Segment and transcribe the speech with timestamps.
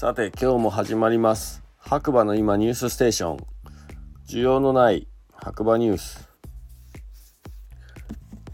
[0.00, 1.62] さて今日も始まります。
[1.76, 3.36] 白馬の今ニュースステーション。
[4.26, 6.26] 需要のない白馬ニュース。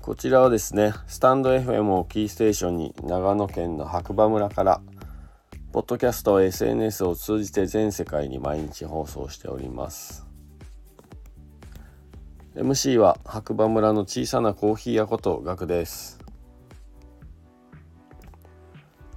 [0.03, 4.81] こちらはですねスタンド FM をキーステーションに長野県の白馬村から
[5.73, 10.27] ポッドキャスト SNS を通じて全世界に毎日放送しております。
[12.57, 16.26] MC は白馬村の小さなコーヒー屋ことガクです。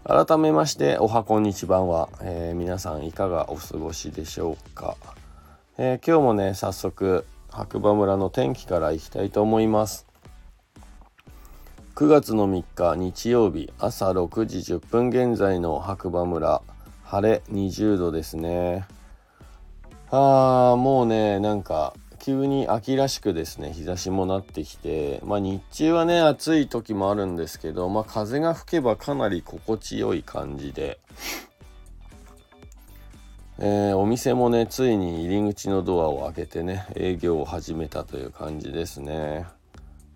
[0.09, 4.97] 改めましておはこんにちばんは、えー、皆さんいかがお過ごしでしょうか、
[5.77, 10.07] えー、今日もね早速白馬村の天気からいきたいと思います。
[11.93, 16.63] 9月の3日日曜日朝6時10分現在の白馬村。
[17.03, 18.87] 晴れ20度ですね。
[20.09, 30.99] あーもうねなんか急に秋らしくですね日差しもなってきてまあ日中はね暑い時もあるんですけどまあ風が吹けばかなり心地よい感じで。
[33.61, 39.45] えー、お店もねついに入り口のドアを開けてね営業を始めたという感じですね。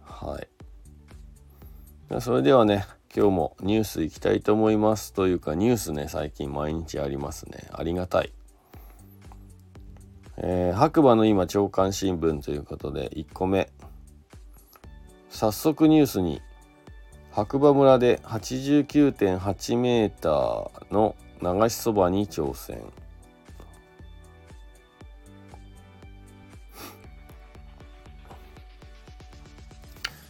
[0.05, 2.21] はい。
[2.21, 7.67] それではね今日もニュースいきたいと思いますというかニュースね最近毎日ありますね。
[7.73, 8.31] ありがたい、
[10.37, 13.69] えー、白馬の今朝刊新聞ということで1個目。
[15.29, 16.41] 早速ニュースに。
[17.31, 22.79] 白馬村で89.8メーターの流しそばに挑戦。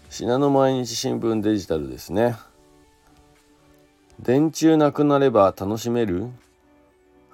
[0.10, 2.36] 信濃毎日新聞デジタルですね。
[4.20, 6.30] 電柱なくなれば楽しめる？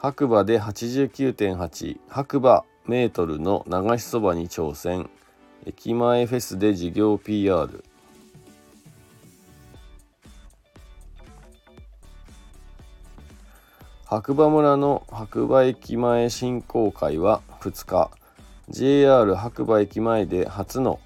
[0.02, 5.10] 白馬で89.8白馬メートルの流しそばに挑戦。
[5.66, 7.84] 駅前フェスで事業 PR
[14.06, 18.10] 白馬村の白馬駅前振興会は2日
[18.70, 21.02] JR 白馬駅前で初の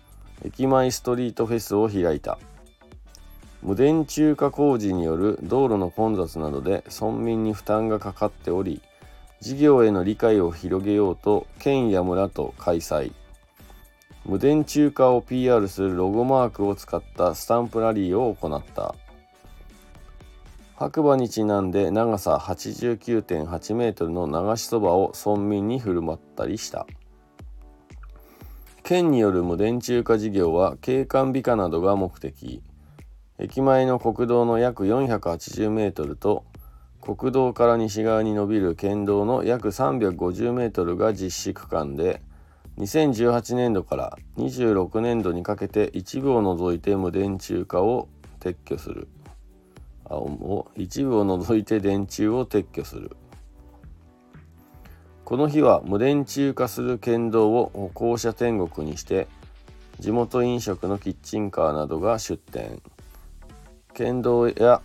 [0.45, 2.38] 駅前ストリートフェスを開いた。
[3.63, 8.81] 無電柱化工事による道路の混雑などで村民に負担がかかっており
[9.40, 13.13] 事業への理解を広げようと県や村と開催。
[14.25, 18.96] 無電柱化を PR するロゴマークを使ったスタンプラリーを行った。
[20.75, 26.88] 白馬にちなんで長さ89.8メートルの流しそばを村民に振る舞ったりした。
[28.84, 32.62] 県による無電柱化事業は景観美化などが目的。
[33.44, 36.46] 駅前の国道の約480メートルと
[37.02, 42.22] 国道から西側に伸びる県道の約350メートルが実施区間で
[42.78, 48.08] 2018年度から26年度にかけて一部を除いて無電柱化を
[48.40, 49.09] 撤去する。
[50.06, 50.22] あ
[50.78, 53.12] 一部を除いて電柱を撤去する。
[55.25, 59.28] この日は無電柱化する県道を校舎天国にして
[60.00, 62.81] 地元飲食のキッチンカーなどが出店。
[63.94, 64.81] 県道や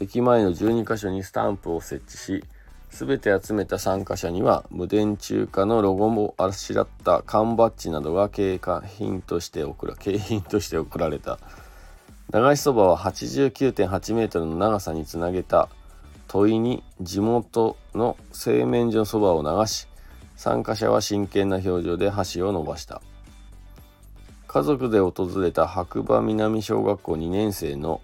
[0.00, 2.44] 駅前の12カ所にスタンプを設置し
[2.90, 8.60] 全て集めた参加者には無電柱化のロゴもあしらった缶バッジなどが景
[8.98, 11.38] 品として送ら 景品として送られた。
[12.32, 15.68] 流しそばは89.8メートルの長さにつなげた。
[16.26, 19.88] 問いに地元の製麺所そばを流し
[20.36, 23.00] 参加者は真剣な表情で箸を伸ばした。
[24.46, 28.00] 家族で訪れた白馬南小学校2年生の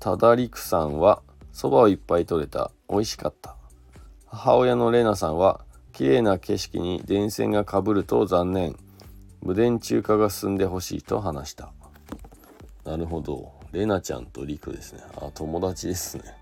[0.00, 1.22] 多田陸さんは
[1.52, 3.56] そばをいっぱい取れた美味しかった
[4.26, 8.76] 母親のレナさんは綺麗な景色に電線がかぶると残念
[9.42, 11.72] 無電柱化が進んでほしいと話した
[12.84, 15.02] なるほどレナちゃんとリクですね。
[15.16, 16.22] あ、友達ですね。
[16.24, 16.34] はい。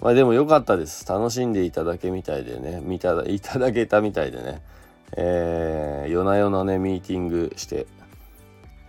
[0.00, 1.06] まあでも良かったです。
[1.08, 4.62] 楽しんでいただけみたいでね、見たいただけたみたいでね、
[5.16, 7.86] えー、夜な夜なね、ミーティングして、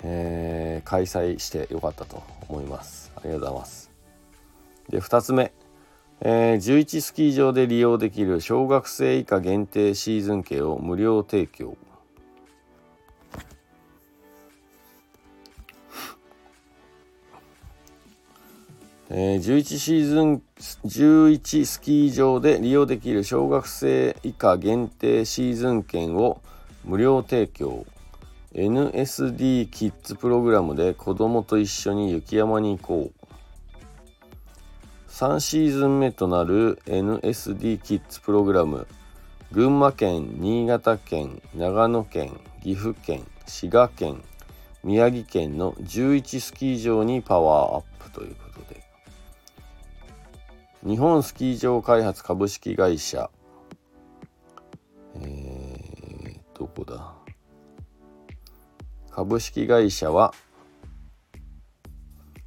[0.04, 3.12] えー、開催してよかったと思います。
[3.16, 3.92] ありがとうございます。
[4.90, 5.52] で、2つ目。
[6.22, 11.78] えー、11スキー場で利用できる小学生以下限定シーズン券を無料提供。
[19.12, 20.42] えー、11シーズン
[20.86, 26.42] 11スキー場で利用できる小学生以下限定シーズン券を
[26.84, 27.88] 無料提供
[28.54, 33.20] NSD キッズプログラムで子供と一緒に雪山に行こう。
[35.12, 38.88] 3シーズン目となる NSD キッズプログラム
[39.52, 44.24] 群馬県新潟県長野県岐阜県滋賀県
[44.84, 48.82] 宮城県の11スキー場にパワーアップということで。
[50.88, 53.30] 日本スキー場開発株式会社。
[55.16, 57.19] えー、どこだ？
[59.12, 60.34] 株式会社は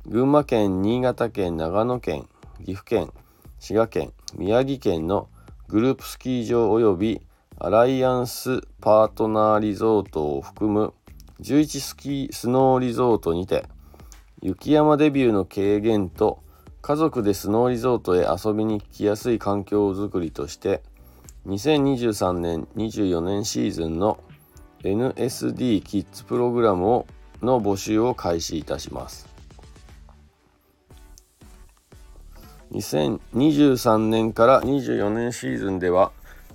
[0.06, 2.28] 群馬県新潟県長野県
[2.58, 3.12] 岐阜県
[3.58, 5.28] 滋賀県宮城県の
[5.68, 7.20] グループスキー場及び
[7.58, 10.94] アライアンスパートナーリゾートを含む
[11.40, 13.64] 11スキースノーリゾートにて
[14.40, 16.42] 雪山デビューの軽減と
[16.80, 20.82] 家族でスノーリゾートへ遊びに来やすい環境づくりとして
[21.46, 24.18] 2023年24年シーズンの
[24.82, 27.06] NSD キッズプログラムを
[27.40, 29.28] の募集を開始いたします。
[32.72, 36.10] 2023年から24年シーズンでは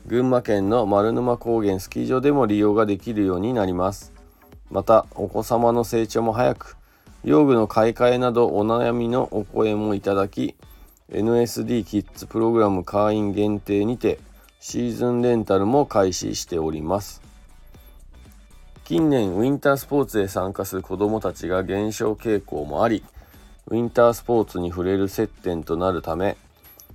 [0.08, 4.14] 群馬県の丸沼高原スキー場でも利用ができるようになります。
[4.72, 6.76] またお子様の成長も早く
[7.24, 10.56] 用具の買い替えなどお悩みのお声もいただき
[11.12, 14.20] NSD キッズプログラム会員限定にて
[14.60, 17.27] シーズンレンタルも開始しております。
[18.88, 23.04] 近年ウィンタースポーツへ参加する子どもたちが減少傾向もあり
[23.66, 26.38] ウィンタースポーツに触れる接点となるため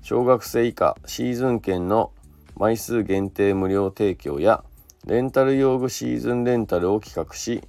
[0.00, 2.11] 小学生以下シーズン券の
[2.56, 4.65] 枚数限定無料提供や
[5.05, 7.61] レンタル用具シーズンレンタルを企画し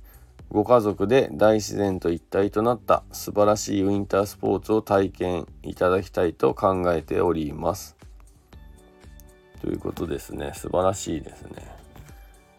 [0.50, 7.98] ご家族で大自然と一体となった素晴らしいウィンタースポーツを体験いただきたいと考えております。
[9.60, 10.54] ということですね。
[10.56, 11.83] 素晴らしいですね。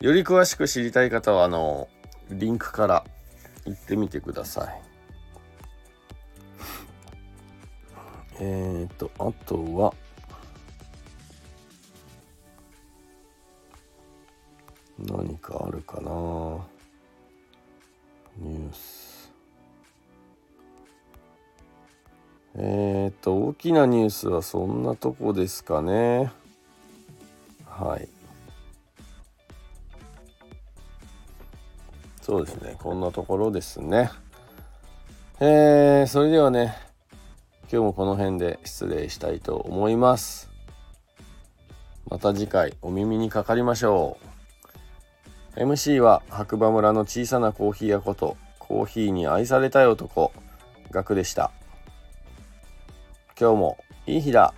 [0.04, 1.88] より詳しく知りたい方は、あの、
[2.28, 3.06] リンクから
[3.64, 4.82] 行ってみてください。
[8.38, 9.94] えっ、ー、と、あとは、
[14.98, 16.10] 何かあるかな？
[18.36, 19.32] ニュース。
[22.56, 26.30] えっ、ー、と大きなニュースはそんなとこですかね。
[27.64, 28.13] はい。
[32.25, 32.75] そうですね。
[32.79, 34.09] こんなところですね。
[35.41, 36.75] えー、それではね
[37.71, 40.49] 今日もこの辺で失礼したいと思います。
[42.09, 44.17] また次回お耳にかかりましょ
[45.55, 45.61] う。
[45.61, 50.32] MC は白馬村の小さなコーヒー屋ことコーヒーに愛されたい男
[50.91, 51.53] ガクでした。
[53.38, 54.55] 今日もいい日だ。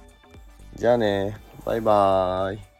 [0.77, 1.37] じゃあね。
[1.65, 2.76] バイバーイ。